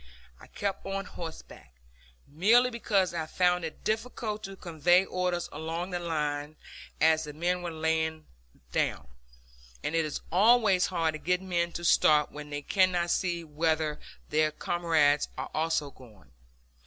I 0.39 0.47
kept 0.47 0.83
on 0.83 1.05
horseback, 1.05 1.73
merely 2.25 2.71
because 2.71 3.13
I 3.13 3.27
found 3.27 3.63
it 3.63 3.83
difficult 3.83 4.43
to 4.45 4.55
convey 4.55 5.05
orders 5.05 5.47
along 5.51 5.91
the 5.91 5.99
line, 5.99 6.55
as 6.99 7.25
the 7.25 7.33
men 7.33 7.61
were 7.61 7.69
lying 7.69 8.25
down; 8.71 9.07
and 9.83 9.93
it 9.93 10.03
is 10.03 10.21
always 10.31 10.87
hard 10.87 11.13
to 11.13 11.19
get 11.19 11.39
men 11.39 11.71
to 11.73 11.85
start 11.85 12.31
when 12.31 12.49
they 12.49 12.63
cannot 12.63 13.11
see 13.11 13.43
whether 13.43 13.99
their 14.29 14.49
comrades 14.49 15.27
are 15.37 15.51
also 15.53 15.91
going. 15.91 16.31